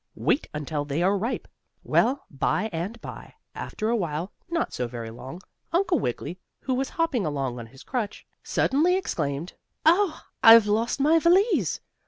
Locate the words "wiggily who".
5.99-6.73